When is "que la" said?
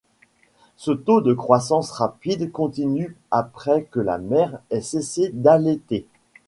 3.83-4.17